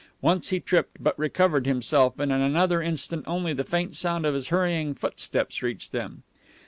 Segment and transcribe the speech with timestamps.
[0.19, 4.33] Once he tripped, but recovered himself, and in another instant only the faint sound of
[4.33, 6.23] his hurrying footsteps reached them.